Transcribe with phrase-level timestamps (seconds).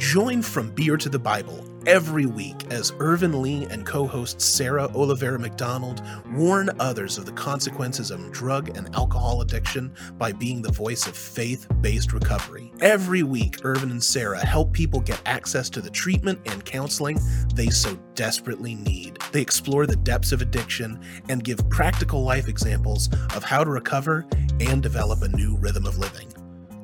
[0.00, 4.88] Join From Beer to the Bible every week as Irvin Lee and co host Sarah
[4.88, 10.72] Olivera McDonald warn others of the consequences of drug and alcohol addiction by being the
[10.72, 12.72] voice of faith based recovery.
[12.80, 17.20] Every week, Irvin and Sarah help people get access to the treatment and counseling
[17.54, 19.18] they so desperately need.
[19.32, 20.98] They explore the depths of addiction
[21.28, 24.26] and give practical life examples of how to recover
[24.60, 26.32] and develop a new rhythm of living.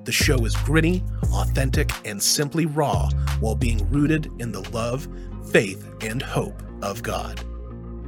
[0.07, 1.03] The show is gritty,
[1.33, 3.11] authentic, and simply raw
[3.41, 5.09] while being rooted in the love,
[5.51, 7.45] faith, and hope of God.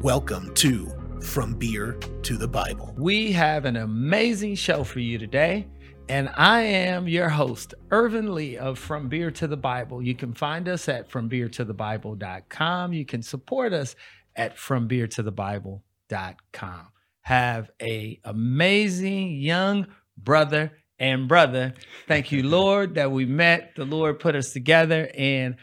[0.00, 0.88] Welcome to
[1.20, 2.94] From Beer to the Bible.
[2.96, 5.66] We have an amazing show for you today.
[6.08, 10.00] And I am your host, Irvin Lee of From Beer to the Bible.
[10.00, 12.92] You can find us at FromBeerToTheBible.com.
[12.92, 13.96] You can support us
[14.36, 16.86] at FromBeerToTheBible.com.
[17.22, 21.74] Have a amazing young brother and brother.
[22.06, 23.74] Thank you, Lord, that we met.
[23.76, 25.10] The Lord put us together.
[25.14, 25.56] And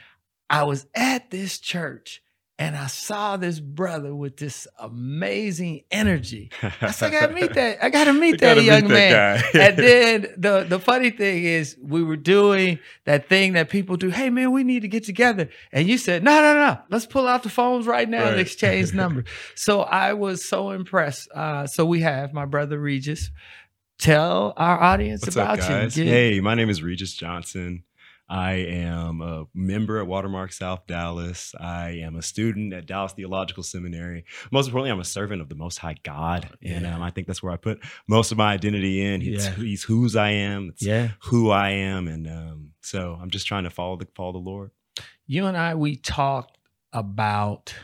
[0.50, 2.22] I was at this church
[2.58, 6.52] and I saw this brother with this amazing energy.
[6.82, 7.84] I said, I gotta meet that.
[7.84, 9.44] I gotta meet that young meet man.
[9.54, 9.78] That and
[10.24, 14.10] then the, the funny thing is, we were doing that thing that people do.
[14.10, 15.50] Hey man, we need to get together.
[15.74, 18.32] And you said, no, no, no, let's pull out the phones right now right.
[18.32, 19.26] and exchange numbers.
[19.56, 21.30] so I was so impressed.
[21.32, 23.32] Uh, so we have my brother Regis
[23.98, 25.98] tell our audience What's about up, guys?
[25.98, 26.06] you.
[26.06, 27.84] Hey, my name is Regis Johnson.
[28.28, 31.54] I am a member at Watermark South Dallas.
[31.60, 34.26] I am a student at Dallas Theological Seminary.
[34.52, 36.74] Most importantly, I'm a servant of the Most High God, yeah.
[36.74, 39.22] and um, I think that's where I put most of my identity in.
[39.22, 39.54] He's, yeah.
[39.54, 40.70] he's whose I am.
[40.70, 41.10] It's yeah.
[41.26, 44.72] who I am, and um, so I'm just trying to follow the follow the Lord.
[45.28, 46.58] You and I, we talked
[46.94, 47.76] about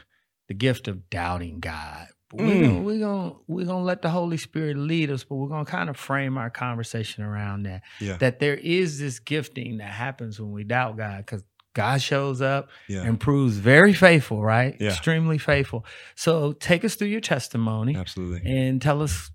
[0.47, 2.61] the gift of doubting God we're mm.
[2.61, 5.89] gonna we're gonna we're gonna let the Holy Spirit lead us, but we're gonna kind
[5.89, 7.81] of frame our conversation around that.
[7.99, 8.17] Yeah.
[8.17, 12.69] That there is this gifting that happens when we doubt God, because God shows up
[12.87, 13.03] yeah.
[13.03, 14.75] and proves very faithful, right?
[14.79, 14.89] Yeah.
[14.89, 15.85] Extremely faithful.
[16.15, 17.95] So take us through your testimony.
[17.95, 18.41] Absolutely.
[18.45, 19.31] And tell us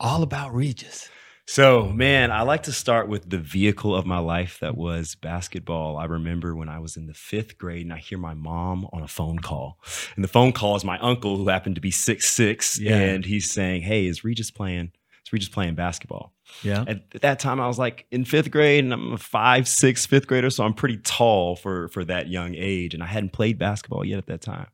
[0.00, 1.08] all about Regis.
[1.48, 5.96] So, man, I like to start with the vehicle of my life that was basketball.
[5.96, 9.02] I remember when I was in the fifth grade and I hear my mom on
[9.02, 9.78] a phone call.
[10.16, 12.96] And the phone call is my uncle who happened to be six six, yeah.
[12.96, 14.90] and he's saying, Hey, is Regis playing?
[15.24, 16.32] Is Regis playing basketball?
[16.62, 16.84] Yeah.
[16.86, 20.26] At that time, I was like in fifth grade, and I'm a five, six, fifth
[20.26, 24.04] grader, so I'm pretty tall for for that young age, and I hadn't played basketball
[24.04, 24.66] yet at that time.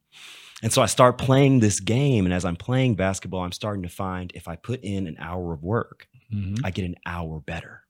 [0.62, 3.88] And so I start playing this game, and as I'm playing basketball, I'm starting to
[3.88, 6.64] find if I put in an hour of work, mm-hmm.
[6.64, 7.82] I get an hour better.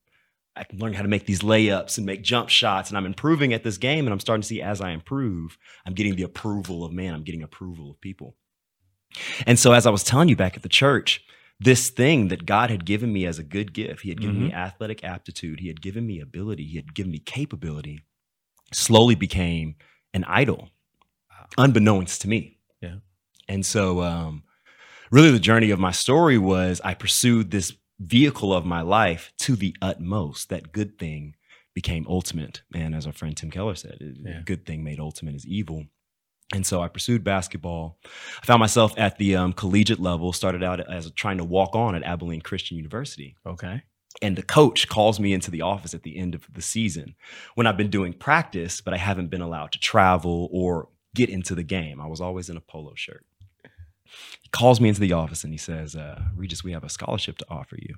[0.55, 3.55] I can learn how to make these layups and make jump shots, and I'm improving
[3.55, 4.05] at this game.
[4.05, 7.25] And I'm starting to see as I improve, I'm getting the approval of man, I'm
[7.25, 8.37] getting approval of people.
[9.47, 11.25] And so, as I was telling you back at the church,
[11.59, 14.47] this thing that God had given me as a good gift, He had given mm-hmm.
[14.47, 18.01] me athletic aptitude, He had given me ability, He had given me capability,
[18.73, 19.77] slowly became
[20.13, 20.69] an idol,
[21.57, 22.59] unbeknownst to me.
[22.81, 22.97] Yeah.
[23.49, 24.43] And so, um,
[25.11, 29.57] really, the journey of my story was I pursued this vehicle of my life to
[29.57, 30.49] the utmost.
[30.49, 31.35] That good thing
[31.75, 32.63] became ultimate.
[32.75, 34.41] And as our friend Tim Keller said, yeah.
[34.45, 35.87] good thing made ultimate is evil.
[36.55, 37.99] And so I pursued basketball.
[38.43, 41.95] I found myself at the um, collegiate level, started out as trying to walk on
[41.95, 43.37] at Abilene Christian University.
[43.47, 43.83] Okay.
[44.21, 47.15] And the coach calls me into the office at the end of the season
[47.55, 51.55] when I've been doing practice, but I haven't been allowed to travel or get into
[51.55, 52.01] the game.
[52.01, 53.25] I was always in a polo shirt.
[54.43, 57.39] He calls me into the office and he says, uh, Regis, we have a scholarship
[57.39, 57.97] to offer you.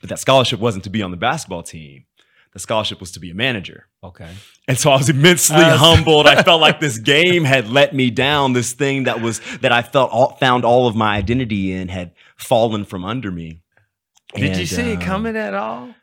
[0.00, 2.04] But that scholarship wasn't to be on the basketball team.
[2.52, 3.86] The scholarship was to be a manager.
[4.04, 4.28] Okay.
[4.68, 6.26] And so I was immensely uh, humbled.
[6.26, 8.52] I felt like this game had let me down.
[8.52, 12.12] This thing that was that I felt all, found all of my identity in had
[12.36, 13.62] fallen from under me.
[14.34, 15.94] Did and, you see uh, it coming at all?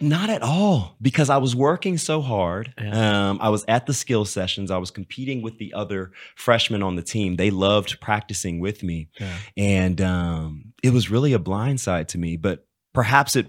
[0.00, 2.72] Not at all, because I was working so hard.
[2.80, 3.30] Yeah.
[3.30, 4.70] Um, I was at the skill sessions.
[4.70, 7.36] I was competing with the other freshmen on the team.
[7.36, 9.36] They loved practicing with me, yeah.
[9.56, 12.36] and um, it was really a blind side to me.
[12.36, 13.48] But perhaps it,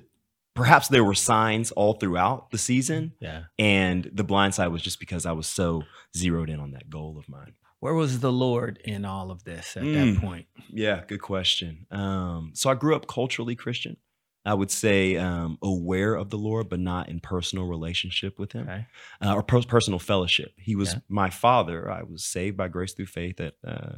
[0.55, 3.13] perhaps there were signs all throughout the season.
[3.19, 5.83] Yeah, and the blind side was just because I was so
[6.17, 7.53] zeroed in on that goal of mine.
[7.81, 10.47] Where was the Lord in all of this at mm, that point?
[10.73, 11.85] Yeah, good question.
[11.91, 13.97] Um, so I grew up culturally Christian.
[14.45, 18.69] I would say um, aware of the Lord, but not in personal relationship with Him
[18.69, 18.85] okay.
[19.21, 20.53] uh, or per- personal fellowship.
[20.57, 20.99] He was yeah.
[21.09, 21.91] my father.
[21.91, 23.95] I was saved by grace through faith at uh,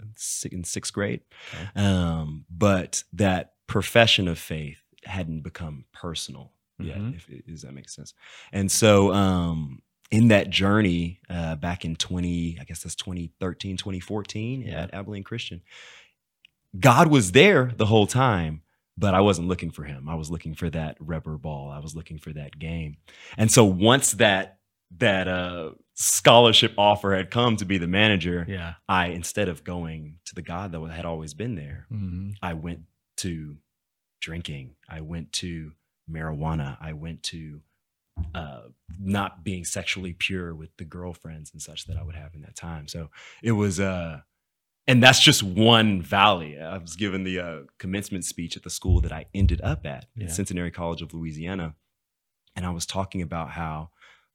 [0.52, 1.22] in sixth grade,
[1.54, 1.86] okay.
[1.86, 6.98] um, but that profession of faith hadn't become personal yet.
[6.98, 7.34] Mm-hmm.
[7.34, 8.14] If, does that make sense?
[8.52, 14.62] And so, um, in that journey uh, back in 20, I guess that's 2013, 2014
[14.62, 14.84] yeah.
[14.84, 15.62] at Abilene Christian,
[16.80, 18.62] God was there the whole time
[18.98, 20.10] but I wasn't looking for him.
[20.10, 21.70] I was looking for that rubber ball.
[21.70, 22.98] I was looking for that game.
[23.38, 24.60] And so once that
[25.00, 28.76] that uh scholarship offer had come to be the manager, Yeah.
[28.88, 32.36] I instead of going to the God that had always been there, Mhm.
[32.42, 32.82] I went
[33.18, 33.58] to
[34.22, 34.76] drinking.
[34.88, 35.74] I went to
[36.10, 36.78] marijuana.
[36.80, 37.62] I went to
[38.34, 38.62] uh,
[39.00, 42.56] not being sexually pure with the girlfriends and such that I would have in that
[42.56, 42.88] time.
[42.88, 43.12] So
[43.44, 44.22] it was, uh,
[44.88, 46.60] and that's just one valley.
[46.60, 50.06] I was given the uh, commencement speech at the school that I ended up at,
[50.16, 50.26] Yeah.
[50.26, 51.76] at Centenary College of Louisiana.
[52.56, 53.90] And I was talking about how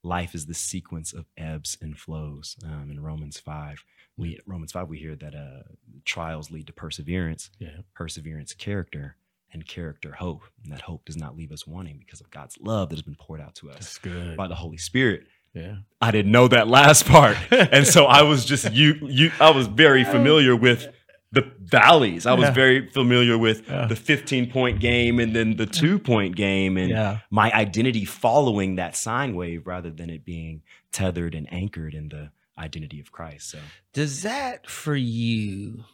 [0.05, 2.57] life is the sequence of ebbs and flows.
[2.65, 3.85] Um, in Romans 5,
[4.17, 5.63] we Romans 5, we hear that uh,
[6.05, 7.79] trials lead to perseverance Yeah.
[7.95, 9.17] perseverance, character,
[9.53, 10.43] and character, hope.
[10.63, 13.17] And that hope does not leave us wanting because of God's love that has been
[13.17, 13.99] poured out to us
[14.37, 15.27] by the Holy Spirit.
[15.55, 15.77] Yeah.
[16.01, 17.37] I didn't know that last part.
[17.51, 20.89] and so I was just you you I was very familiar with
[21.31, 22.27] the valleys.
[22.27, 22.51] I was Yeah.
[22.53, 23.87] very familiar with Yeah.
[23.87, 27.19] the 15 point game and then the two point game and Yeah.
[27.31, 32.31] my identity following that sine wave rather than it being tethered and anchored in the
[32.59, 33.51] identity of Christ.
[33.51, 33.59] So
[33.95, 35.85] Does that for you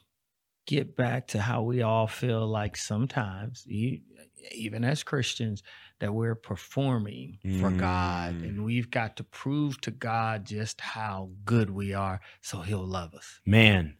[0.68, 5.62] get back to how we all feel like sometimes, even as Christians,
[5.98, 8.42] that we're performing for God Mm.
[8.48, 13.14] and we've got to prove to God just how good we are so he'll love
[13.14, 13.40] us?
[13.46, 13.96] man,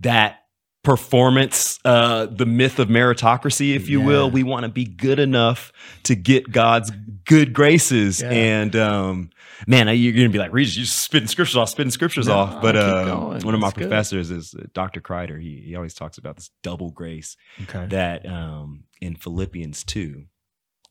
[0.00, 0.41] that
[0.82, 4.30] performance, uh, the myth of meritocracy, if you will.
[4.30, 5.72] We want to be good enough
[6.04, 6.90] to get God's
[7.24, 8.20] good graces.
[8.20, 8.30] Yeah.
[8.30, 9.30] And um,
[9.66, 12.62] man, you're going to be like, Regis, you're spitting scriptures off, spitting scriptures No, off.
[12.62, 13.82] But uh, one of my good.
[13.88, 15.00] professors is uh, Dr.
[15.00, 15.40] Kreider.
[15.40, 17.86] He, he always talks about this double grace Okay.
[17.86, 20.24] that um, in Philippians 2,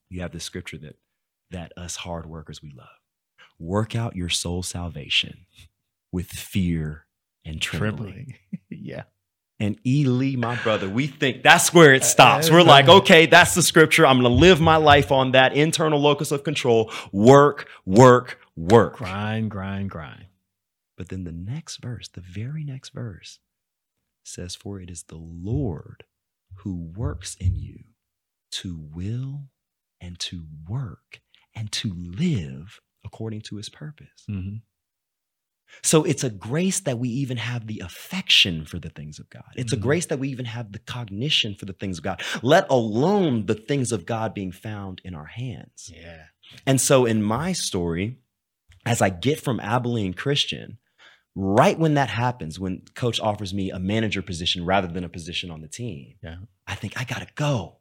[0.09, 0.95] you have the scripture that
[1.51, 2.87] that us hard workers we love.
[3.59, 5.45] Work out your soul salvation
[6.13, 7.07] with fear
[7.43, 8.13] and trembling.
[8.13, 8.35] Trembling.
[8.69, 9.03] yeah.
[9.61, 10.05] And E.
[10.05, 12.49] Lee, my brother, we think that's where it stops.
[12.49, 14.07] We're like, okay, that's the scripture.
[14.07, 16.91] I'm going to live my life on that internal locus of control.
[17.11, 18.97] Work, work, work.
[18.97, 20.25] Grind, grind, grind.
[20.97, 23.37] But then the next verse, the very next verse,
[24.23, 26.05] says, For it is the Lord
[26.63, 27.83] who works in you
[28.53, 29.43] to will
[30.01, 31.21] and to work
[31.55, 34.25] and to live according to his purpose.
[34.27, 34.55] hmm
[35.83, 39.43] So it's a grace that we even have the affection for the things of God.
[39.55, 39.77] It's Mhm.
[39.77, 43.45] a grace that we even have the cognition for the things of God, let alone
[43.45, 45.91] the things of God being found in our hands.
[45.93, 46.25] Yeah.
[46.65, 48.17] And so in my story,
[48.85, 50.77] as I get from Abilene Christian,
[51.35, 55.49] right when that happens, when coach offers me a manager position rather than a position
[55.49, 56.37] on the team, Yeah.
[56.67, 57.77] I think I gotta go.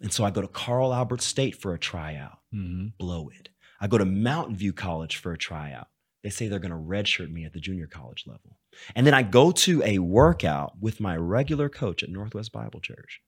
[0.00, 3.50] And so I go to Carl Albert State for a tryout, hmm blow it.
[3.80, 5.88] I go to Mountain View College for a tryout.
[6.22, 8.58] They say they're gonna redshirt me at the junior college level.
[8.94, 13.20] And then I go to a workout with my regular coach at Northwest Bible Church.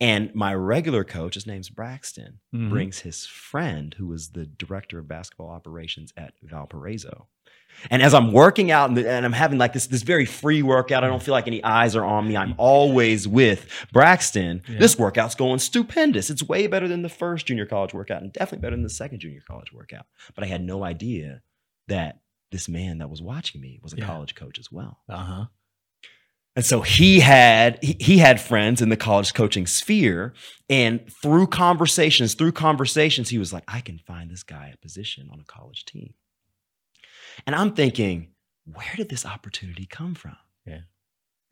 [0.00, 2.68] And my regular coach, his name's Braxton, Mhm.
[2.70, 7.28] brings his friend who was the director of basketball operations at Valparaiso.
[7.90, 11.04] And as I'm working out and, and I'm having like this, this very free workout,
[11.04, 12.36] I don't feel like any eyes are on me.
[12.36, 14.62] I'm always with Braxton.
[14.68, 14.78] Yeah.
[14.78, 16.30] This workout's going stupendous.
[16.30, 19.20] It's way better than the first junior college workout and definitely better than the second
[19.20, 20.06] junior college workout.
[20.34, 21.42] But I had no idea
[21.88, 22.20] that
[22.52, 24.06] this man that was watching me was a Yeah.
[24.06, 24.98] college coach as well.
[25.08, 25.46] Uh-huh.
[26.56, 30.34] And so he had he, he had friends in the college coaching sphere,
[30.70, 35.28] and through conversations, through conversations, he was like, "I can find this guy a position
[35.32, 36.14] on a college team."
[37.44, 38.28] And I'm thinking,
[38.64, 40.36] where did this opportunity come from?
[40.64, 40.82] Yeah.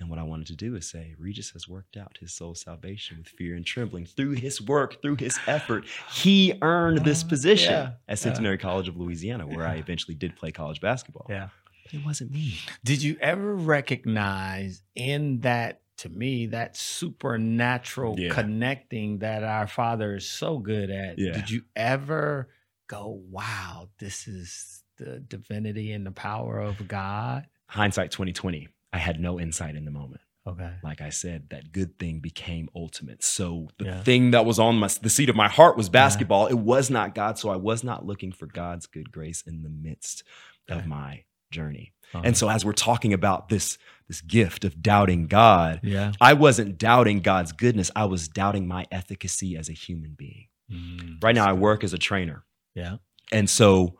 [0.02, 3.18] And what I wanted to do is say, Regis has worked out his soul salvation
[3.18, 5.84] with fear and trembling through his work, through his effort.
[6.12, 10.34] He earned this Uh, position yeah, at Centenary College of Louisiana, where I eventually did
[10.34, 11.26] play college basketball.
[11.30, 11.50] Yeah.
[11.84, 12.56] But it wasn't me.
[12.82, 18.30] Did you ever recognize in that, to me, that supernatural Yeah.
[18.34, 21.16] connecting that our Father is so good at?
[21.16, 21.30] Yeah.
[21.32, 22.48] Did you ever
[22.88, 27.46] go, wow, this is the divinity and the power of God?
[27.68, 28.66] Hindsight 2020.
[28.92, 30.20] I had no insight in the moment.
[30.44, 30.72] Okay.
[30.82, 33.22] like I said, that good thing became ultimate.
[33.22, 34.02] So the Yeah.
[34.02, 36.48] thing that was on my the seat of my heart was basketball.
[36.48, 39.68] It was not God, so I was not looking for God's good grace in the
[39.70, 40.24] midst
[40.68, 40.80] Okay.
[40.80, 41.22] of my
[41.52, 41.92] journey.
[42.12, 42.22] Uh-huh.
[42.26, 46.10] And so as we're talking about this this gift of doubting God, yeah.
[46.20, 47.92] I wasn't doubting God's goodness.
[47.94, 50.48] I was doubting my efficacy as a human being.
[50.68, 52.44] Mm, Right now I work as a trainer.
[52.74, 52.96] Yeah.
[53.30, 53.96] And so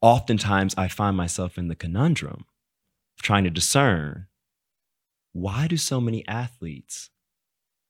[0.00, 2.46] oftentimes I find myself in the conundrum
[3.20, 4.26] trying to discern
[5.32, 7.10] why do so many athletes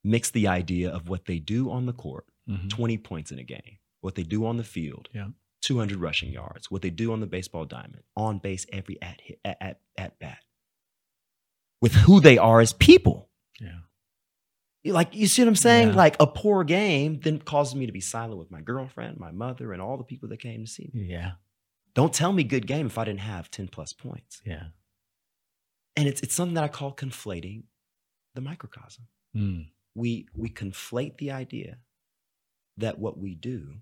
[0.05, 2.69] mix the idea of what they do on the court, Mhm.
[2.71, 5.29] 20 points in a game, what they do on the field, Yeah.
[5.61, 9.41] 200 rushing yards, what they do on the baseball diamond, on base every at, hit,
[9.45, 10.45] at, at, at bat,
[11.81, 13.31] with who they are as people.
[13.61, 13.81] Yeah.
[14.85, 15.88] Like, you see what I'm saying?
[15.91, 15.95] Yeah.
[15.95, 19.73] Like, a poor game then causes me to be silent with my girlfriend, my mother,
[19.73, 21.05] and all the people that came to see me.
[21.05, 21.33] Yeah.
[21.95, 24.43] Don't tell me good game if I didn't have 10 plus points.
[24.45, 24.69] Yeah.
[26.02, 27.62] And it's it's something that I call conflating
[28.35, 29.06] the microcosm.
[29.37, 29.68] Mm.
[29.94, 31.78] We we conflate the idea
[32.76, 33.75] that what we do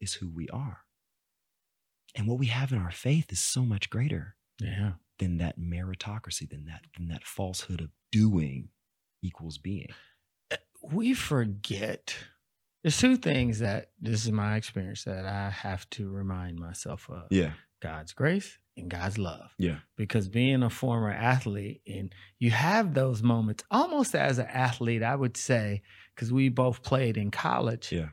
[0.00, 0.78] is who we are.
[2.14, 4.92] And what we have in our faith is so much greater Yeah.
[5.18, 8.68] than that meritocracy, than that than that falsehood of doing
[9.20, 9.88] equals being.
[10.82, 12.16] we forget
[12.84, 17.26] there's two things that this is my experience that I have to remind myself of
[17.32, 17.54] Yeah.
[17.80, 19.54] God's grace and God's love.
[19.58, 19.78] Yeah.
[19.96, 25.14] Because being a former athlete and you have those moments almost as an athlete, I
[25.16, 25.82] would say,
[26.14, 27.92] because we both played in college.
[27.92, 28.08] Yeah.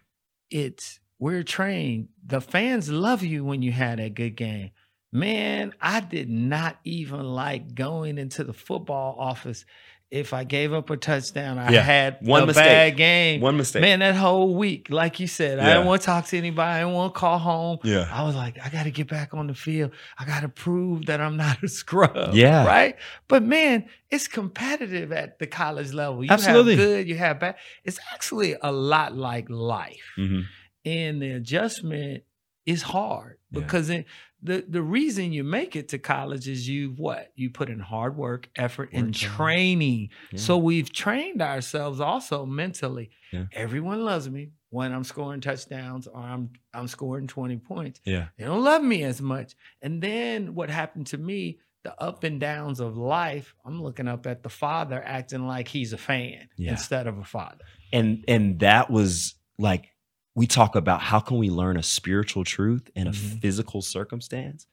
[0.50, 2.10] It's we're trained.
[2.26, 4.72] The fans love you when you had a good game.
[5.14, 9.66] Man, I did not even like going into the football office
[10.12, 11.58] if I gave up a touchdown.
[11.58, 11.82] I Yeah.
[11.82, 12.66] had One mistake.
[12.66, 13.40] bad game.
[13.40, 13.82] One mistake.
[13.82, 15.74] Man, that whole week, like you said, I Yeah.
[15.76, 16.70] didn't want to talk to anybody.
[16.70, 17.78] I didn't want to call home.
[17.86, 18.10] Yeah.
[18.12, 19.92] I was like, I got to get back on the field.
[20.20, 22.34] I got to prove that I'm not a scrub.
[22.34, 22.66] Yeah.
[22.68, 22.98] Right.
[23.30, 26.26] But man, it's competitive at the college level.
[26.26, 26.76] You Absolutely.
[26.76, 27.56] have good, you have bad.
[27.86, 30.12] It's actually a lot like life.
[30.20, 30.44] Mhm.
[30.84, 32.24] And the adjustment
[32.66, 33.62] is hard Yeah.
[33.62, 34.06] because it,
[34.44, 37.32] the, the reason you make it to college is you what?
[37.36, 40.10] You put in hard work, effort, and training.
[40.32, 40.40] Yeah.
[40.40, 43.12] So we've trained ourselves also mentally.
[43.32, 43.46] Yeah.
[43.54, 48.00] Everyone loves me when I'm scoring touchdowns or I'm I'm scoring 20 points.
[48.06, 48.28] Yeah.
[48.38, 49.54] They don't love me as much.
[49.82, 54.26] And then what happened to me, the up and downs of life, I'm looking up
[54.28, 56.72] at the father acting like he's a fan Yeah.
[56.72, 57.66] instead of a father.
[57.94, 59.90] and and that was like
[60.36, 63.42] we talk about how can we learn a spiritual truth in a Mhm.
[63.42, 64.66] physical circumstance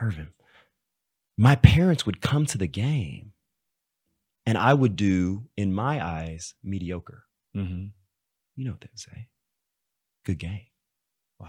[0.00, 0.28] irvin
[1.38, 3.32] my parents would come to the game
[4.46, 7.24] and i would do in my eyes mediocre
[7.56, 7.86] Mm-hmm.
[8.56, 9.28] you know what they would say
[10.24, 10.66] good game
[11.40, 11.48] Wow.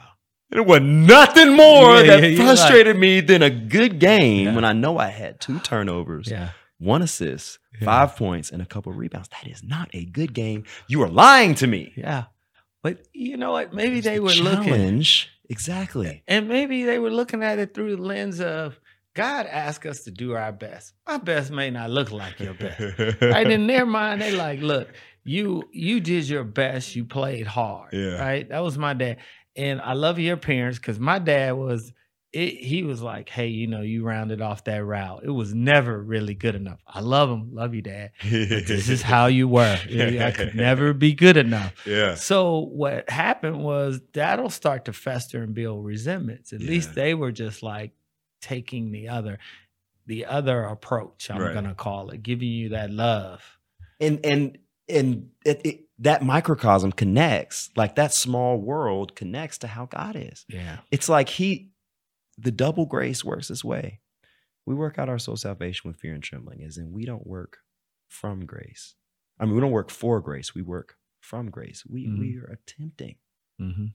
[0.52, 4.56] it was nothing more Yeah, that yeah, frustrated me than a good game Yeah.
[4.56, 6.32] when i know i had two turnovers
[6.80, 10.64] one assist five points and a couple of rebounds that is not a good game
[10.88, 12.26] you are lying to me Yeah.
[12.96, 13.74] But you know what?
[13.74, 15.04] Maybe they the were looking.
[15.50, 16.24] Exactly.
[16.28, 18.80] and maybe they were looking at it through the lens of
[19.16, 20.94] God asked us to do our best.
[21.08, 22.80] My best may not look like your best.
[23.22, 24.90] right in their mind they like look
[25.24, 28.20] you you did your best you played hard Yeah.
[28.20, 29.18] right that was my dad
[29.58, 31.92] and i love your parents because my dad was
[32.34, 35.22] it, he was like hey you know you rounded off that route.
[35.24, 36.80] It was never really good enough.
[36.88, 39.78] I love him love you dad but this is how you were.
[39.90, 41.74] I could never be good enough.
[41.86, 42.16] Yeah.
[42.16, 46.52] so what happened was that'll start to fester and build resentments.
[46.54, 47.92] At least they were just like
[48.42, 49.40] taking the other
[50.06, 51.54] the other approach i'm Right.
[51.54, 53.42] gonna call it giving you that love.
[54.00, 54.58] And and
[54.90, 60.46] and it, it, that microcosm connects, like that small world connects to how God is.
[60.48, 60.78] yeah.
[60.92, 61.72] It's like He,
[62.38, 64.00] the double grace works this way.
[64.66, 67.60] We work out our soul salvation with fear and trembling, as in we don't work
[68.10, 68.96] from grace.
[69.40, 70.54] I mean, we don't work for grace.
[70.54, 71.84] We work from grace.
[71.88, 72.20] We Mhm.
[72.20, 73.16] we are attempting
[73.60, 73.88] mm-hmm.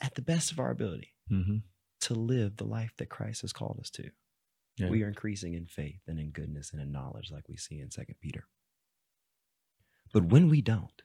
[0.00, 1.56] at the best of our ability Mm-hmm.
[2.00, 4.10] to live the life that Christ has called us to.
[4.76, 4.90] Yeah.
[4.90, 7.90] We are increasing in faith and in goodness and in knowledge, like we see in
[7.90, 8.46] Second Peter.
[10.12, 11.02] But when we don't,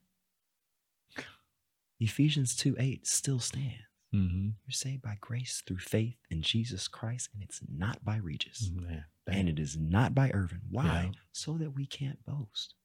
[2.00, 3.78] Ephesians 2 8 still stands.
[4.14, 4.50] Mm-hmm.
[4.66, 8.70] You're saved by grace through faith in Jesus Christ, and it's not by Regis.
[8.74, 9.02] Yeah.
[9.28, 10.62] And it is not by Irvin.
[10.70, 11.12] Why?
[11.14, 11.20] Yeah.
[11.32, 12.76] So that we can't boast.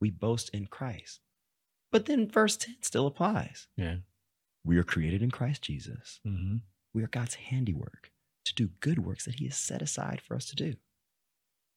[0.00, 1.20] We boast in Christ.
[1.92, 3.68] But then verse 10 still applies.
[3.76, 3.96] Yeah.
[4.64, 6.20] We are created in Christ Jesus.
[6.26, 6.56] Mm-hmm.
[6.94, 8.10] We are God's handiwork
[8.44, 10.74] to do good works that He has set aside for us to do.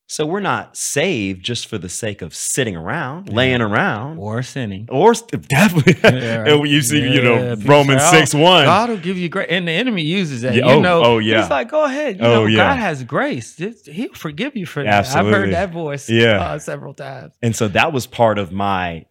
[0.07, 3.35] So we're not saved just for the sake of sitting around, Yeah.
[3.35, 4.88] laying around, Or sinning.
[4.91, 5.95] or st- definitely.
[6.03, 6.51] Yeah, right.
[6.51, 8.65] and you see, you know, Romans oh, 6 1.
[8.65, 9.47] God will give you grace.
[9.50, 10.53] And the enemy uses that.
[10.53, 11.41] Yeah, you oh, know, oh, yeah.
[11.41, 12.17] He's like, go ahead.
[12.19, 12.57] You Oh, know, yeah.
[12.57, 13.57] God has grace.
[13.57, 15.07] He'll forgive you for that.
[15.15, 16.39] I've heard that voice Yeah.
[16.39, 17.33] uh, several times.
[17.41, 19.05] And so that was part of my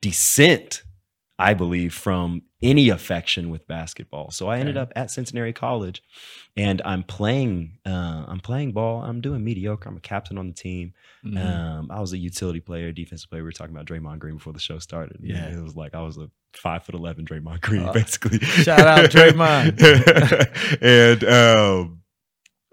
[0.00, 0.82] descent,
[1.38, 4.30] I believe, from any affection with basketball.
[4.30, 6.02] So I ended up at Centenary College,
[6.56, 7.78] and I'm playing.
[7.84, 9.02] Uh, I'm playing ball.
[9.02, 9.88] I'm doing mediocre.
[9.88, 10.92] I'm a captain on the team.
[11.24, 11.44] Mhm.
[11.44, 13.42] Um, I was a utility player, defensive player.
[13.42, 15.18] We were talking about Draymond Green before the show started.
[15.22, 15.48] Yeah.
[15.48, 18.38] it was like I was a five foot eleven Draymond Green, Uh, basically.
[18.40, 19.80] shout out Draymond.
[20.82, 21.98] and um,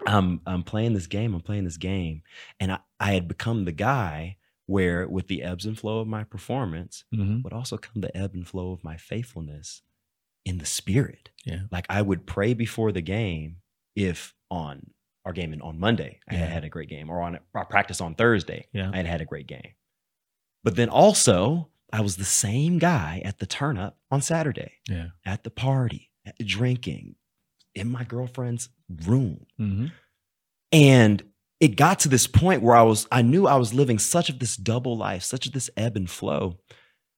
[0.06, 1.34] I'm I'm playing this game.
[1.34, 2.22] I'm playing this game,
[2.58, 4.36] and I, I had become the guy
[4.70, 7.42] where, with the ebbs and flow of my performance, Mhm.
[7.42, 9.82] would also come the ebb and flow of my faithfulness
[10.44, 11.30] in the spirit.
[11.44, 11.62] Yeah.
[11.72, 13.56] Like I would pray before the game
[13.96, 14.92] if on
[15.24, 16.40] our game in- on Monday I Yeah.
[16.40, 18.90] had had a great game, or on our practice on Thursday Yeah.
[18.92, 19.72] I had had a great game.
[20.62, 25.08] But then also I was the same guy at the turn up on Saturday, Yeah.
[25.24, 27.16] at the party, at- drinking,
[27.74, 29.46] in my girlfriend's room.
[29.58, 29.86] Mm-hmm.
[30.72, 31.29] And
[31.60, 34.38] it got to this point where I was, I knew I was living such of
[34.38, 36.58] this double life, such of this ebb and flow,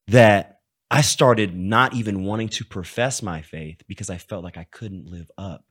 [0.09, 0.59] that
[0.91, 5.07] I started not even wanting to profess my faith because I felt like I couldn't
[5.07, 5.65] live up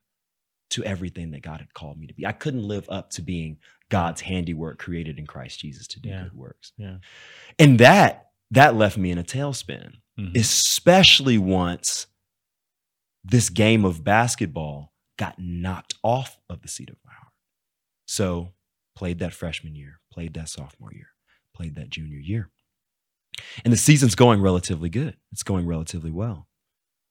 [0.71, 2.25] to everything that God had called me to be.
[2.25, 3.57] I couldn't live up to being
[3.89, 6.23] God's handiwork created in Christ Jesus to do Yeah.
[6.23, 6.71] good works.
[6.77, 6.97] Yeah.
[7.59, 10.35] And that that left me in a tailspin, Mhm.
[10.35, 12.07] especially once
[13.23, 17.31] this game of basketball got knocked off of the seat of my heart.
[18.07, 18.53] So,
[18.95, 21.07] played that freshman year, played that sophomore year,
[21.55, 22.49] played that junior year.
[23.63, 25.17] And the season's going relatively good.
[25.31, 26.47] It's going relatively well.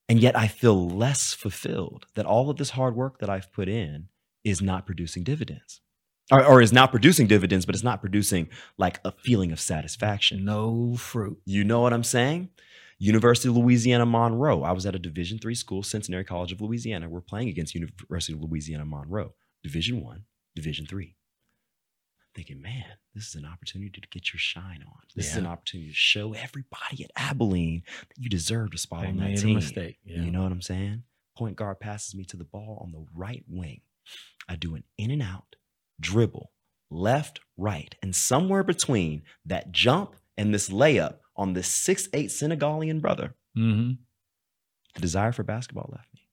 [0.09, 3.69] And yet I feel less fulfilled that all of this hard work that I've put
[3.69, 4.09] in
[4.45, 5.81] is not producing dividends.
[6.33, 10.45] Or, or is not producing dividends, but it's not producing like a feeling of satisfaction.
[10.45, 11.41] No fruit.
[11.45, 12.51] You know what I'm saying?
[12.99, 14.63] University of Louisiana Monroe.
[14.63, 17.09] I was at a Division three school, Centenary College of Louisiana.
[17.09, 19.33] We're playing against University of Louisiana Monroe,
[19.63, 21.17] Division one, Division three.
[22.35, 22.85] Thinking, man,
[23.15, 25.01] this is an opportunity to get your shine on.
[25.17, 29.09] This is an opportunity to show everybody at Abilene that you deserve to spot They
[29.09, 29.57] on that team.
[29.57, 29.99] mistake.
[30.05, 30.23] Yeah.
[30.23, 31.03] You know what I'm saying?
[31.37, 33.81] Point guard passes me to the ball on the right wing.
[34.49, 35.57] I do an in and out
[36.01, 36.51] dribble,
[36.91, 43.01] left, right, and somewhere between that jump and this layup on this six eight Senegalian
[43.01, 43.95] brother, Mm-hmm.
[44.95, 46.29] the desire for basketball left me.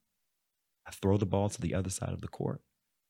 [0.88, 2.62] I throw the ball to the other side of the court.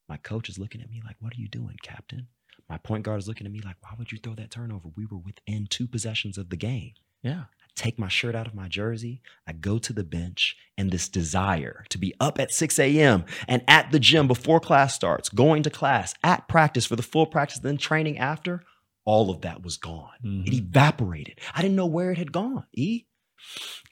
[0.08, 2.28] My coach is looking at me like, What are you doing, Captain?
[2.70, 4.90] My point guard is looking at me like, Why would you throw that turnover?
[4.96, 6.94] We were within two possessions of the game.
[7.24, 7.46] Yeah.
[7.62, 9.22] I take my shirt out of my jersey.
[9.48, 13.26] I go to the bench, and this desire to be up at 6 a.m.
[13.48, 17.26] and at the gym before class starts, going to class, at practice for the full
[17.28, 18.64] practice, then training after,
[19.06, 20.12] all of that was gone.
[20.24, 20.54] It Mhm.
[20.54, 21.40] evaporated.
[21.54, 22.66] I didn't know where it had gone.
[22.74, 23.04] E.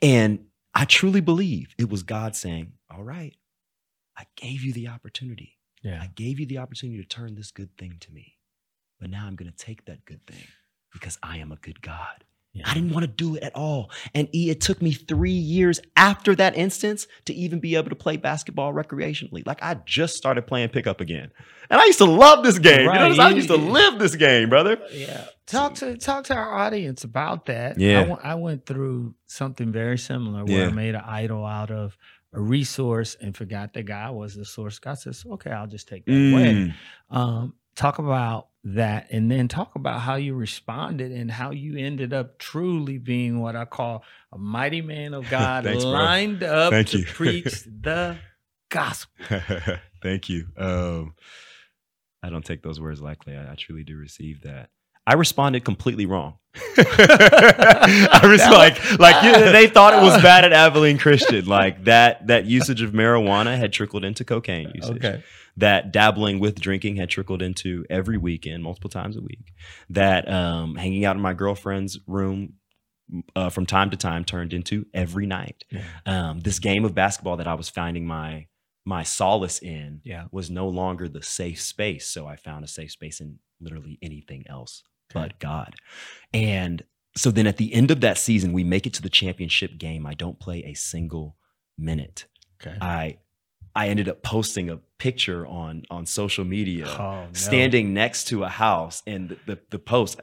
[0.02, 3.36] And I truly believe it was God saying, All right,
[4.18, 5.58] I gave you the opportunity.
[5.82, 6.02] Yeah.
[6.02, 8.35] I gave you the opportunity to turn this good thing to me.
[9.00, 10.44] But now I'm going to take that good thing
[10.94, 12.24] because I am a good God.
[12.54, 12.64] yeah.
[12.66, 13.92] I didn't want to do it at all.
[14.14, 17.96] And E, it took me three years after that instance to even be able to
[17.96, 19.46] play basketball recreationally.
[19.46, 21.32] Like I just started playing pickup again.
[21.70, 22.82] And I used to love this game.
[22.82, 23.20] You know, Right.
[23.20, 24.78] I used to live this game, brother.
[24.94, 25.26] Yeah.
[25.48, 27.78] Talk to talk to our audience about that.
[27.78, 28.16] Yeah.
[28.24, 30.68] I went- through something very similar where Yeah.
[30.68, 31.96] I made an idol out of
[32.34, 34.80] a resource and forgot that God was the source.
[34.80, 36.74] God says, "Okay, I'll just take that away." Mm.
[37.16, 42.14] Um, talk about that, and then talk about how you responded and how you ended
[42.14, 45.92] up truly being what I call a mighty man of God, Thanks, bro.
[45.94, 47.06] lined up Thank to you.
[47.06, 48.18] preach the
[48.70, 49.14] gospel.
[50.02, 50.48] Thank you.
[50.58, 51.14] Um,
[52.24, 53.36] I don't take those words lightly.
[53.36, 54.70] I, I truly do receive that.
[55.08, 56.40] I responded completely wrong.
[56.56, 61.46] I was That like, like they thought it was bad at Abilene Christian.
[61.46, 64.98] Like that, that usage of marijuana had trickled into cocaine usage.
[64.98, 65.24] Okay.
[65.58, 69.54] That dabbling with drinking had trickled into every weekend, multiple times a week.
[69.90, 72.56] That um, hanging out in my girlfriend's room
[73.36, 75.84] uh, from time to time turned into every night Yeah.
[76.06, 78.48] um, this game of basketball that I was finding my
[78.88, 80.26] my solace in Yeah.
[80.32, 82.06] was no longer the safe space.
[82.08, 85.76] So I found a safe space in literally anything else but God.
[86.34, 86.84] And
[87.16, 90.06] so then at the end of that season, we make it to the championship game.
[90.06, 91.38] I don't play a single
[91.78, 92.26] minute.
[92.62, 92.78] Okay.
[92.82, 93.18] I
[93.76, 97.28] I ended up posting a picture on on social media Oh, no.
[97.34, 100.20] standing next to a house and the, the, the post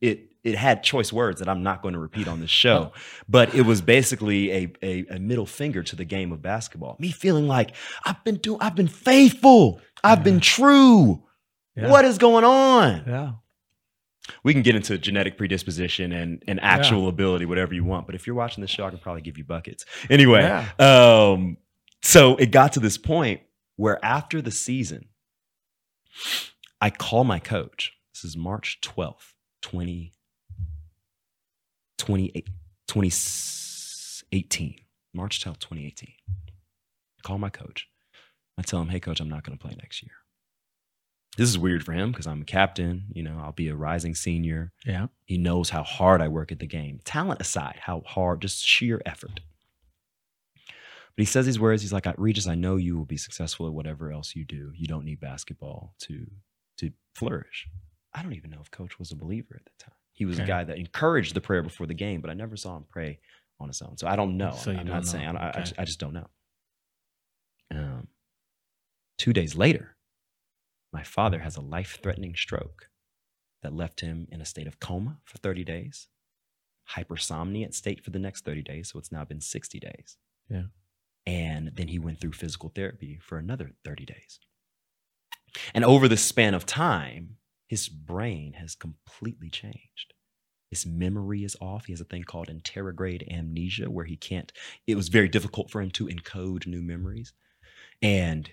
[0.00, 2.92] it it had choice words that I'm not going to repeat on this show,
[3.28, 6.96] but it was basically a, a a middle finger to the game of basketball.
[7.00, 9.80] Me feeling like I've been doing I've been faithful.
[10.04, 11.24] I've been true.
[11.74, 11.90] Yeah.
[11.90, 13.02] What is going on?
[13.06, 13.32] Yeah.
[14.44, 18.06] We can get into genetic predisposition and, and actual ability, whatever you want.
[18.06, 19.86] But if you're watching this show, I can probably give you buckets.
[20.10, 20.68] Anyway, Yeah.
[20.78, 21.56] um,
[22.02, 23.40] so it got to this point
[23.76, 25.06] where after the season,
[26.80, 27.92] I call my coach.
[28.14, 30.12] This is March 12th, 20,
[31.98, 32.48] 28
[32.88, 34.74] 2018.
[35.14, 36.12] March 12th, 2018.
[36.28, 37.88] I call my coach.
[38.56, 40.12] I tell him, hey, coach, I'm not going to play next year.
[41.36, 43.04] This is weird for him because I'm a captain.
[43.12, 44.72] You know, I'll be a rising senior.
[44.84, 45.06] Yeah.
[45.24, 47.00] He knows how hard I work at the game.
[47.04, 49.40] Talent aside, how hard, just sheer effort.
[51.18, 51.82] But he says these words.
[51.82, 54.70] He's like, Regis, I know you will be successful at whatever else you do.
[54.76, 56.24] You don't need basketball to
[56.76, 57.66] to flourish.
[58.14, 59.96] I don't even know if coach was a believer at the time.
[60.12, 62.76] He was a guy that encouraged the prayer before the game, but I never saw
[62.76, 63.18] him pray
[63.58, 63.96] on his own.
[63.98, 64.52] So I don't know.
[64.52, 65.10] So I'm, don't not know.
[65.10, 65.26] saying.
[65.36, 65.58] I, I, Okay.
[65.60, 66.28] just, I just don't know.
[67.74, 68.06] Um,
[69.18, 69.96] two days later,
[70.92, 72.90] my father has a life-threatening stroke
[73.62, 76.06] that left him in a state of coma for 30 days,
[76.96, 78.90] hypersomniant state for the next 30 days.
[78.92, 80.16] So it's now been 60 days.
[80.48, 80.62] Yeah.
[81.28, 84.40] And then he went through physical therapy for another 30 days.
[85.74, 87.36] And over the span of time,
[87.66, 90.14] his brain has completely changed.
[90.70, 91.84] His memory is off.
[91.84, 94.50] He has a thing called anterograde amnesia, where he can't,
[94.86, 97.34] it was very difficult for him to encode new memories.
[98.00, 98.50] And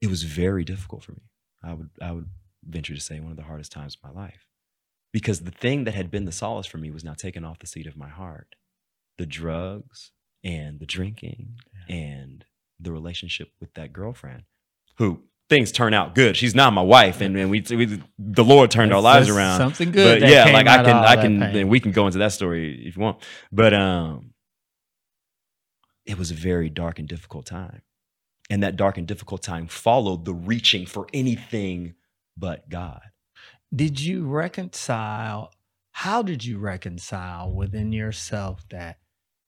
[0.00, 1.22] it was very difficult for me.
[1.60, 2.28] I would, I would
[2.64, 4.46] venture to say one of the hardest times of my life.
[5.12, 7.66] Because the thing that had been the solace for me was now taken off the
[7.66, 8.54] seat of my heart.
[9.18, 10.12] The drugs
[10.44, 11.56] and the drinking
[11.88, 11.96] Yeah.
[11.96, 12.44] and
[12.78, 14.42] the relationship with that girlfriend
[14.98, 16.36] who things turn out good.
[16.36, 19.58] She's not my wife, and, and we, we the Lord turned our lives around.
[19.58, 20.20] Something good.
[20.20, 22.96] But yeah, like I can, I can, and we can go into that story if
[22.96, 23.18] you want.
[23.52, 24.32] But um,
[26.06, 27.82] it was a very dark and difficult time,
[28.50, 31.94] and that dark and difficult time followed the reaching for anything
[32.36, 33.00] but God.
[33.74, 35.52] Did you reconcile?
[35.92, 38.98] How did you reconcile within yourself that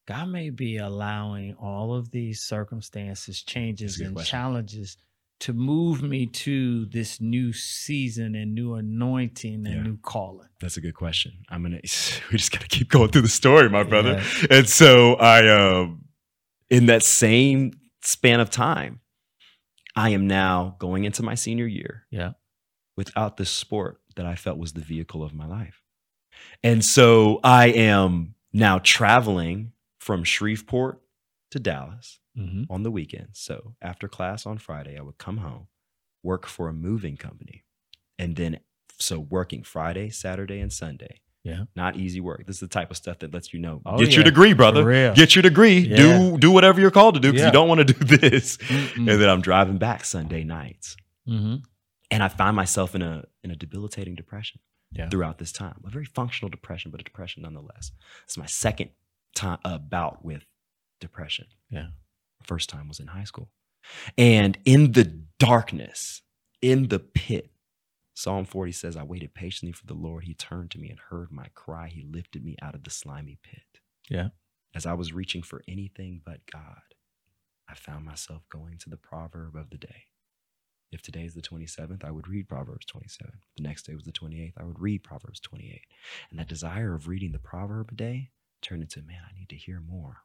[0.06, 4.30] God may be allowing all of these circumstances, changes, That's a good and question.
[4.30, 4.96] challenges
[5.40, 9.82] to move me to this new season and new anointing and Yeah.
[9.82, 10.48] new calling?
[10.60, 11.32] That's a good question.
[11.48, 11.80] I'm gonna.
[12.32, 14.22] We just gotta keep going through the story, my brother.
[14.40, 14.46] Yeah.
[14.58, 16.04] And so I, um,
[16.70, 19.00] in that same span of time,
[19.94, 22.06] I am now going into my senior year.
[22.10, 22.32] Yeah.
[22.96, 25.82] Without this sport that I felt was the vehicle of my life,
[26.62, 29.72] and so I am now traveling
[30.06, 31.00] from Shreveport
[31.50, 32.64] to Dallas Mm-hmm.
[32.70, 33.38] on the weekends.
[33.40, 35.68] So after class on Friday, I would come home,
[36.22, 37.64] work for a moving company,
[38.18, 38.60] and then
[38.98, 41.20] so working Friday, Saturday, and Sunday.
[41.44, 41.64] Yeah.
[41.74, 42.44] not easy work.
[42.46, 44.16] This is the type of stuff that lets you know Oh, get yeah.
[44.16, 44.82] your degree, brother.
[45.14, 45.78] Get your degree.
[45.78, 45.96] Yeah.
[45.96, 47.46] Do do whatever you're called to do because Yeah.
[47.46, 48.56] you don't want to do this.
[48.58, 48.96] Mm-mm.
[49.10, 51.56] And then I'm driving back Sunday nights, Mm-hmm.
[52.10, 54.60] and I find myself in a in a debilitating depression
[54.92, 55.08] Yeah.
[55.08, 55.80] throughout this time.
[55.86, 57.92] A very functional depression, but a depression nonetheless.
[58.24, 58.90] It's my second
[59.36, 60.44] time about with
[61.00, 61.46] depression.
[61.70, 61.88] Yeah.
[62.42, 63.50] First time was in high school.
[64.18, 65.04] And in the
[65.38, 66.22] darkness,
[66.60, 67.50] in the pit,
[68.14, 70.24] Psalm 40 says, I waited patiently for the Lord.
[70.24, 71.88] He turned to me and heard my cry.
[71.88, 73.80] He lifted me out of the slimy pit.
[74.08, 74.28] Yeah.
[74.74, 76.82] As I was reaching for anything but God,
[77.68, 80.04] I found myself going to the proverb of the day.
[80.92, 83.32] If today is the 27th, I would read Proverbs 27.
[83.56, 85.82] The next day was the 28th, I would read Proverbs 28.
[86.30, 88.30] And that desire of reading the proverb a day
[88.66, 90.18] turned into, man, I need to hear more.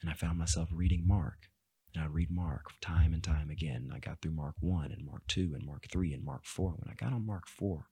[0.00, 1.48] And I found myself reading Mark.
[1.94, 3.90] And I'd read Mark time and time again.
[3.94, 6.70] I got through Mark 1 and Mark 2 and Mark 3 and Mark 4.
[6.70, 7.86] When I got on Mark 4,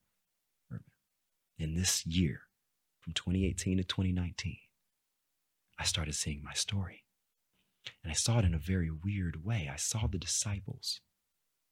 [1.58, 2.40] in this year,
[3.00, 4.56] from 2018 to 2019,
[5.78, 7.04] I started seeing my story.
[8.02, 9.70] And I saw it in a very weird way.
[9.70, 11.00] I saw the disciples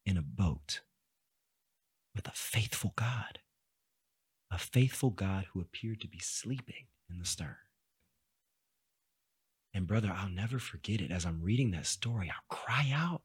[0.05, 0.81] in a boat
[2.15, 3.41] with a faithful God,
[4.51, 7.57] a faithful God who appeared to be sleeping in the stern.
[9.75, 11.11] And brother, I'll never forget it.
[11.11, 13.23] As I'm reading that story, I'll cry out,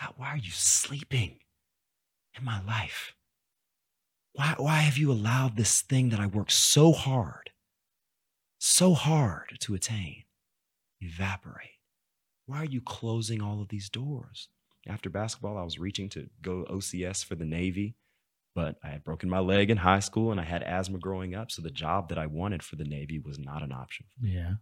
[0.00, 1.38] God, why are you sleeping
[2.36, 3.14] in my life?
[4.32, 7.50] Why, why have you allowed this thing that I worked so hard,
[8.58, 10.24] so hard to attain,
[11.00, 11.70] evaporate?
[12.46, 14.48] Why are you closing all of these doors?
[14.86, 17.96] After basketball, I was reaching to go OCS for the Navy,
[18.54, 21.50] but I had broken my leg in high school and I had asthma growing up.
[21.50, 24.06] So the job that I wanted for the Navy was not an option.
[24.22, 24.54] Yeah.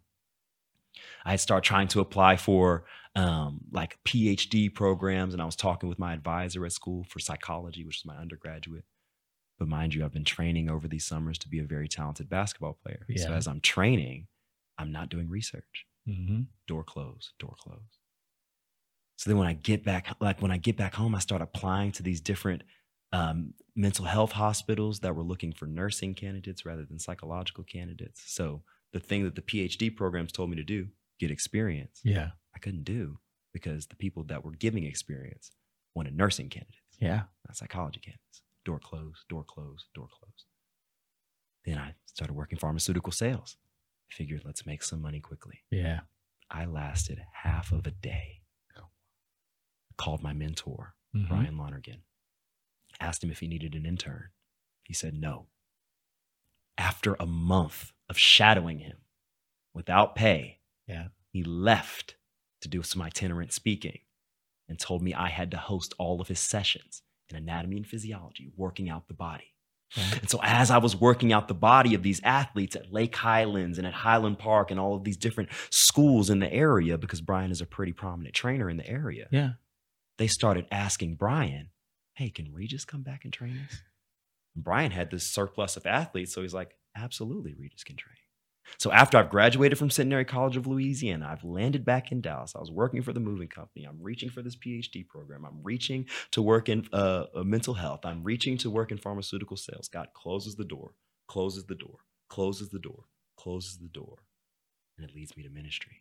[1.25, 5.89] I had started trying to apply for um, like PhD programs, and I was talking
[5.89, 8.85] with my advisor at school for psychology, which is my undergraduate.
[9.59, 12.79] But mind you, I've been training over these summers to be a very talented basketball
[12.83, 13.07] player.
[13.17, 14.27] So as I'm training,
[14.79, 15.87] I'm not doing research.
[16.07, 16.43] Mm-hmm.
[16.67, 17.99] Door closed, door closed.
[19.17, 21.93] So then when I get back, like when I get back home, I start applying
[21.93, 22.65] to these different
[23.13, 28.23] um, mental health hospitals that were looking for nursing candidates rather than psychological candidates.
[28.27, 28.63] So
[29.01, 32.31] the thing that the PhD programs told me to do, get experience, Yeah.
[32.55, 33.19] I couldn't do
[33.53, 35.51] because the people that were giving experience
[35.95, 37.25] wanted nursing candidates, Yeah.
[37.47, 38.43] not psychology candidates.
[38.65, 40.47] Door closed, door closed, door closed.
[41.65, 43.57] Then I started working pharmaceutical sales.
[44.09, 45.65] Figured let's make some money quickly.
[45.71, 46.01] Yeah.
[46.51, 48.43] I lasted half of a day.
[49.99, 51.29] Called my mentor, Mhm.
[51.29, 52.05] Brian Lonergan,
[53.01, 54.31] asked him if he needed an intern.
[54.85, 55.49] He said no.
[56.77, 58.99] After a month of shadowing him
[59.75, 61.09] without pay, Yeah.
[61.33, 62.17] he left
[62.61, 64.01] to do some itinerant speaking
[64.69, 68.51] and told me I had to host all of his sessions in anatomy and physiology,
[68.57, 69.53] working out the body.
[69.97, 70.05] Yeah.
[70.21, 73.79] And so, as I was working out the body of these athletes at Lake Highlands
[73.79, 77.53] and at Highland Park and all of these different schools in the area, because Brian
[77.53, 79.53] is a pretty prominent trainer in the area, Yeah.
[80.19, 81.71] they started asking Brian,
[82.15, 83.83] Hey, can Regis come back and train us?
[84.55, 86.33] And Brian had this surplus of athletes.
[86.33, 88.17] So he's like, Absolutely, Regis can train.
[88.79, 92.55] So after I've graduated from Centenary College of Louisiana, I've landed back in Dallas.
[92.57, 93.85] I was working for the moving company.
[93.85, 95.45] I'm reaching for this PhD program.
[95.45, 98.05] I'm reaching to work in uh, mental health.
[98.05, 99.89] I'm reaching to work in pharmaceutical sales.
[99.89, 100.95] God closes the door,
[101.29, 103.05] closes the door, closes the door,
[103.37, 104.19] closes the door,
[104.99, 106.01] and it leads me to ministry.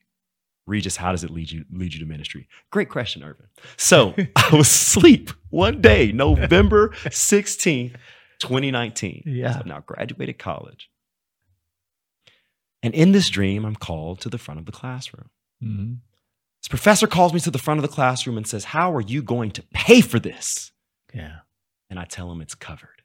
[0.67, 2.47] Regis, how does it lead you lead you to ministry?
[2.71, 3.45] Great question, Irvin.
[3.77, 7.95] So I was asleep one day, November 16th,
[8.39, 9.23] 2019.
[9.25, 9.53] Yeah.
[9.53, 10.89] So I've now graduated college.
[12.83, 15.29] And in this dream, I'm called to the front of the classroom.
[15.63, 15.93] Mm-hmm.
[16.61, 19.21] This professor calls me to the front of the classroom and says, How are you
[19.21, 20.71] going to pay for this?
[21.13, 21.37] Yeah.
[21.89, 23.01] And I tell him it's covered.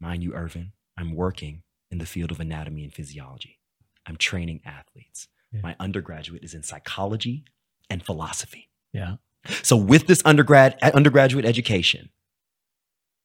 [0.00, 3.58] Mind you, Irvin, I'm working in the field of anatomy and physiology.
[4.06, 5.28] I'm training athletes.
[5.52, 5.60] Yeah.
[5.62, 7.44] My undergraduate is in psychology
[7.90, 8.70] and philosophy.
[8.92, 9.16] Yeah.
[9.62, 12.10] So with this undergrad undergraduate education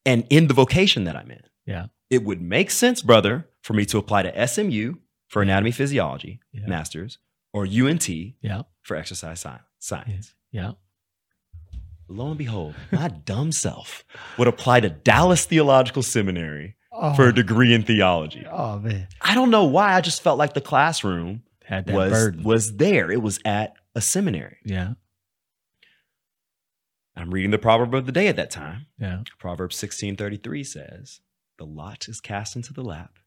[0.06, 1.88] and in the vocation that I'm in, Yeah.
[2.10, 4.96] it would make sense, brother, for me to apply to SMU
[5.28, 6.68] for anatomy physiology Yeah.
[6.68, 7.18] masters
[7.54, 8.08] or UNT
[8.42, 8.64] Yeah.
[8.82, 10.34] for exercise sci- science.
[10.52, 10.74] Yeah.
[12.10, 14.04] Lo and behold, my dumb self
[14.38, 17.32] would apply to Dallas Theological Seminary Oh, for a oh.
[17.32, 18.46] degree in theology.
[18.52, 19.08] oh man.
[19.22, 19.94] I don't know why.
[19.96, 22.44] I just felt like the classroom Had that was burden.
[22.44, 23.10] was there.
[23.12, 24.58] It was at a seminary.
[24.66, 24.94] yeah.
[27.24, 28.88] I'm reading the proverb of the day at that time.
[29.00, 29.24] Yeah.
[29.40, 31.22] Proverbs 16:33 says,
[31.58, 33.18] "The lot is cast into the lap,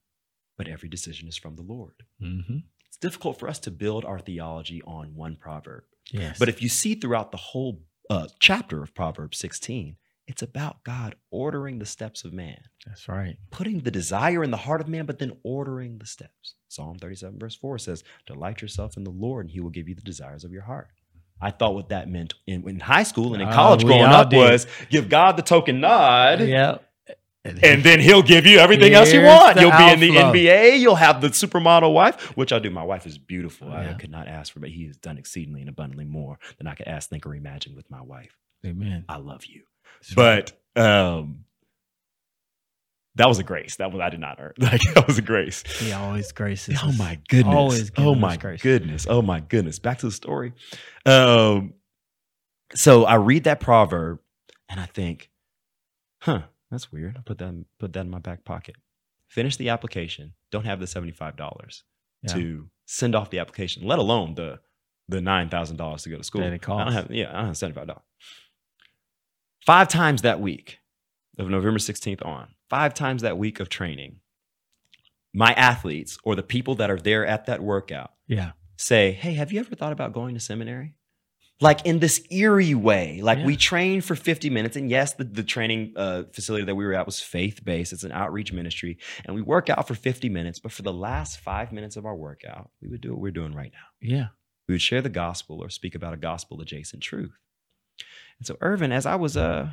[0.58, 2.58] but every decision is from the Lord." Mm-hmm.
[2.86, 5.84] It's difficult for us to build our theology on one proverb.
[6.10, 6.38] Yes.
[6.38, 11.14] But if you see throughout the whole uh, chapter of Proverbs 16, it's about God
[11.30, 13.38] ordering the steps of man, that's right.
[13.50, 16.54] putting the desire in the heart of man, but then ordering the steps.
[16.68, 19.94] Psalm 37, verse 4 says, Delight yourself in the Lord, and he will give you
[19.94, 20.88] the desires of your heart.
[21.40, 24.04] I thought what that meant in, in high school and in Oh, college we growing
[24.04, 24.38] up did.
[24.38, 26.40] was give God the token nod.
[26.40, 26.78] Yeah.
[27.44, 29.60] And then he'll give you everything else you want.
[29.60, 30.10] You'll be in the.
[30.10, 30.80] NBA.
[30.80, 32.70] You'll have the supermodel wife, which I do.
[32.70, 33.70] My wife is beautiful.
[33.72, 36.74] I could not ask for, but he has done exceedingly and abundantly more than I
[36.74, 38.36] could ask, think, or imagine with my wife.
[38.66, 39.04] Amen.
[39.08, 39.62] I love you.
[40.16, 40.50] Right.
[40.74, 41.44] But um
[43.16, 43.76] that was a grace.
[43.76, 44.52] That was I did not earn.
[44.58, 45.62] Like that was a grace.
[45.78, 46.78] he always graces.
[46.82, 47.54] Oh my goodness.
[47.54, 48.62] Always oh my grace.
[48.62, 49.06] goodness.
[49.08, 49.78] Oh my goodness.
[49.78, 50.52] Back to the story.
[51.04, 51.74] Um
[52.74, 54.18] so I read that proverb
[54.68, 55.30] and I think,
[56.22, 57.16] huh, that's weird.
[57.16, 58.76] I put that put that in my back pocket.
[59.28, 60.34] Finish the application.
[60.52, 61.82] Don't have the $75
[62.22, 62.32] Yeah.
[62.34, 64.60] to send off the application, let alone the
[65.08, 66.40] the nine thousand dollars to go to school.
[66.42, 66.84] That it I costs.
[66.94, 68.02] don't have yeah, I don't have seventy five dollars.
[69.64, 70.78] Five times that week
[71.38, 74.20] of November sixteenth on, five times that week of training,
[75.34, 78.52] my athletes or the people that are there at that workout Yeah.
[78.76, 80.94] say, "Hey, have you ever thought about going to seminary?"
[81.58, 83.46] Like in this eerie way, like Yeah.
[83.46, 84.76] we trained for 50 minutes.
[84.76, 87.94] And yes, the, the training uh, facility that we were at was faith based.
[87.94, 88.98] It's an outreach ministry.
[89.24, 90.58] And we work out for 50 minutes.
[90.58, 93.54] But for the last five minutes of our workout, we would do what we're doing
[93.54, 94.26] right now Yeah.
[94.68, 97.32] we would share the gospel or speak about a gospel adjacent truth.
[98.38, 99.70] And so Irvin, as I was uh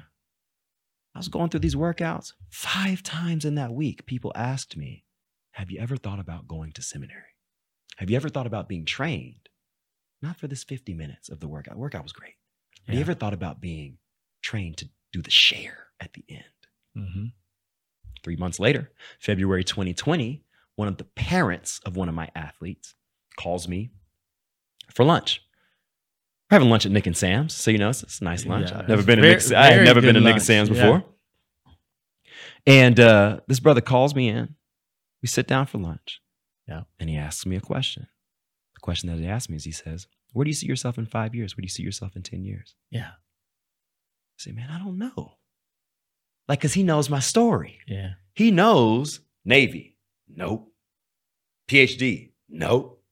[1.15, 5.03] I was going through these workouts, five times in that week, people asked me,
[5.51, 7.21] Have you ever thought about going to seminary?
[7.97, 9.49] Have you ever thought about being trained?
[10.21, 11.77] Not for this 50 minutes of the workout.
[11.77, 12.35] Workout was great.
[12.87, 13.97] Have you ever thought about being
[14.41, 16.43] trained to do the share at the end?
[16.97, 17.25] Mm-hmm.
[18.23, 20.43] Three months later, February 2020,
[20.75, 22.95] one of the parents of one of my athletes
[23.37, 23.91] calls me
[24.91, 25.43] for lunch.
[26.53, 28.69] We're having lunch at Nick and Sam's, so you know it's, it's a nice lunch.
[28.69, 29.57] Yeah, I've never been very- to Nick.
[29.57, 30.75] I had never been to Nick and Sam's yeah.
[30.75, 31.03] before.
[32.67, 34.53] And uh, this brother calls me in.
[35.23, 36.21] We sit down for lunch.
[36.67, 36.83] Yeah.
[36.99, 38.05] And he asks me a question.
[38.75, 41.07] The question that he asked me is, he says, "Where do you see yourself in
[41.07, 41.57] five years?
[41.57, 43.07] Where do you see yourself in ten years?" Yeah.
[43.07, 45.37] I say, "Man, I don't know."
[46.47, 47.79] Like, cause he knows my story.
[47.87, 48.11] Yeah.
[48.35, 49.97] He knows Navy.
[50.29, 50.71] Nope.
[51.67, 52.33] PhD.
[52.47, 53.02] Nope.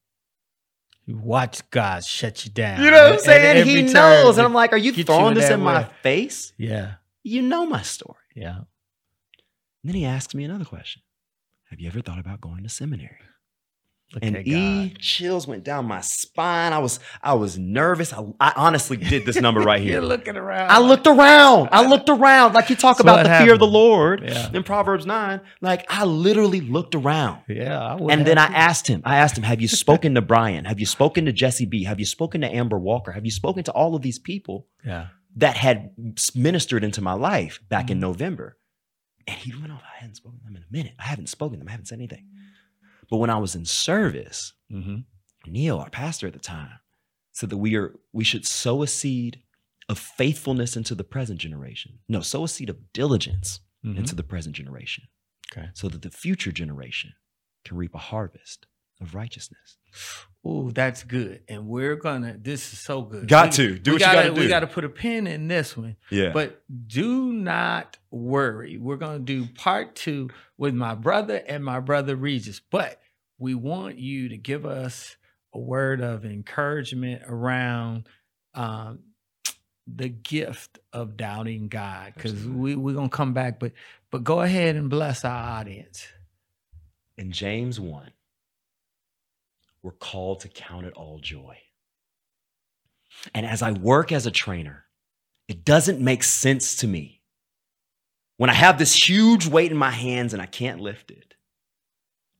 [1.13, 2.83] Watch God shut you down.
[2.83, 3.65] You know what I'm saying?
[3.65, 4.37] He knows.
[4.37, 6.53] And I'm like, are you throwing in this in my face?
[6.57, 6.93] Yeah.
[7.23, 8.17] You know my story.
[8.35, 8.57] Yeah.
[8.57, 8.65] And
[9.83, 11.01] then he asks me another question.
[11.69, 13.17] Have you ever thought about going to seminary?
[14.13, 14.99] Look and E God.
[14.99, 16.73] chills went down my spine.
[16.73, 18.11] I was I was nervous.
[18.13, 19.93] I, I honestly did this number right here.
[19.93, 20.69] You're looking around.
[20.69, 21.69] I looked around.
[21.71, 22.53] I looked around.
[22.53, 23.67] Like you talk So about the fear of the?
[23.67, 24.49] Lord Yeah.
[24.53, 25.39] in Proverbs 9.
[25.61, 27.41] Like I literally looked around.
[27.47, 27.79] Yeah.
[27.79, 30.65] I And then I asked him, I asked him, have you spoken to Brian?
[30.65, 31.85] Have you spoken to Jesse B?
[31.85, 33.13] Have you spoken to Amber Walker?
[33.13, 35.07] Have you spoken to all of these people Yeah.
[35.37, 35.91] that had
[36.35, 38.01] ministered into my life back in Mhm.
[38.01, 38.57] November?
[39.27, 40.93] And he went, off, I hadn't spoken to them in a minute.
[40.99, 41.67] I haven't spoken to them.
[41.69, 42.25] I haven't said anything.
[43.11, 44.99] But when I was in service, Mm-hmm.
[45.51, 46.79] Neil, our pastor at the time,
[47.33, 49.41] said that we are we should sow a seed
[49.89, 51.99] of faithfulness into the present generation.
[52.07, 53.97] No, sow a seed of diligence Mm-hmm.
[53.97, 55.03] into the present generation.
[55.51, 55.69] Okay.
[55.73, 57.13] So that the future generation
[57.65, 58.67] can reap a harvest
[59.01, 59.77] of righteousness.
[60.47, 61.43] Ooh, that's good.
[61.47, 62.35] And we're gonna.
[62.37, 63.27] This is so good.
[63.27, 63.79] Got We- to.
[63.79, 64.41] Do we what you gotta do.
[64.41, 65.97] We got to put a pin in this one.
[66.09, 66.31] Yeah.
[66.33, 68.77] But do not worry.
[68.77, 72.59] We're gonna do part two with my brother and my brother Regis.
[72.59, 72.99] But
[73.37, 75.15] we want you to give us
[75.53, 78.07] a word of encouragement around
[78.55, 78.99] um,
[79.85, 83.59] the gift of doubting God, because we we're gonna come back.
[83.59, 83.73] But
[84.09, 86.07] but go ahead and bless our audience.
[87.17, 88.09] in James 1,
[89.83, 91.57] we're called to count it all joy.
[93.33, 94.85] And as I work as a trainer,
[95.47, 97.21] it doesn't make sense to me
[98.37, 101.35] when I have this huge weight in my hands and I can't lift it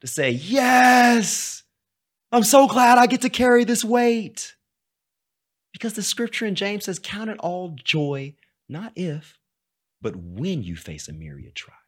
[0.01, 1.63] to say, Yes,
[2.31, 4.55] I'm so glad I get to carry this weight.
[5.73, 8.35] Because the scripture in James says, Count it all joy,
[8.67, 9.37] not if,
[10.01, 11.79] but when you face a myriad trials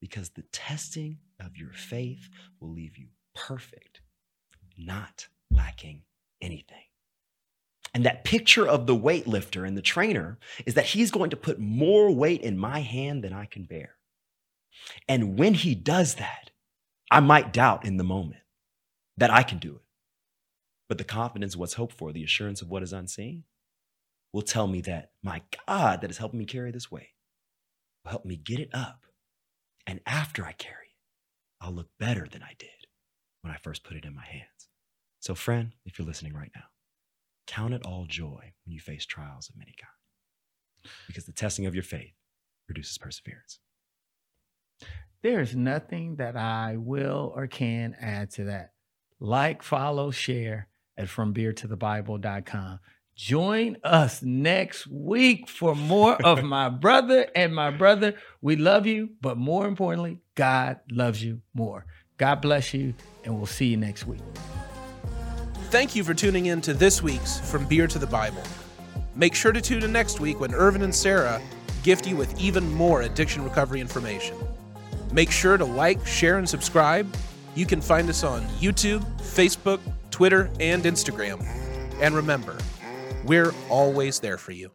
[0.00, 2.28] because the testing of your faith
[2.60, 4.00] will leave you perfect,
[4.78, 6.02] not lacking
[6.40, 6.84] anything.
[7.94, 11.58] And that picture of the weightlifter and the trainer is that he's going to put
[11.58, 13.96] more weight in my hand than I can bear.
[15.08, 16.50] And when he does that,
[17.10, 18.40] I might doubt in the moment
[19.18, 19.82] that I can do it.
[20.88, 23.44] But the confidence of what's hoped for, the assurance of what is unseen,
[24.32, 27.14] will tell me that my God that is helping me carry this weight
[28.04, 29.04] will help me get it up
[29.86, 32.81] and after I carry it, I'll look better than I did
[33.42, 34.68] when I first put it in my hands.
[35.20, 36.64] So, friend, if you're listening right now,
[37.46, 41.74] count it all joy when you face trials of many kinds, because the testing of
[41.74, 42.14] your faith
[42.66, 43.58] produces perseverance.
[45.22, 48.72] There is nothing that I will or can add to that.
[49.20, 52.80] Like, follow, share at FromBeerToTheBible.com.
[53.14, 58.14] Join us next week for more of my brother and my brother.
[58.40, 61.86] We love you, but more importantly, God loves you more.
[62.22, 64.20] God bless you, and we'll see you next week.
[65.70, 68.44] Thank you for tuning in to this week's From Beer to the Bible.
[69.16, 71.42] Make sure to tune in next week when Irvin and Sarah
[71.82, 74.36] gift you with even more addiction recovery information.
[75.10, 77.12] Make sure to like, share, and subscribe.
[77.56, 79.80] You can find us on YouTube, Facebook,
[80.12, 81.44] Twitter, and Instagram.
[82.00, 82.56] And remember,
[83.24, 84.70] we're always there for you.